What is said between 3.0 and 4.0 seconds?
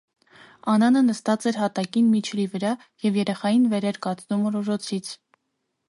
և երեխային վեր